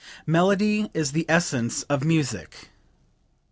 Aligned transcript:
"Melody 0.25 0.89
is 0.95 1.11
the 1.11 1.27
essence 1.29 1.83
of 1.83 2.03
music. 2.03 2.69